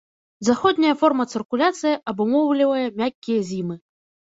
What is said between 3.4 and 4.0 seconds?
зімы.